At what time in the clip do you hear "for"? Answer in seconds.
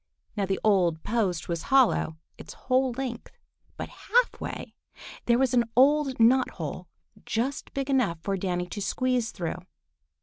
8.23-8.35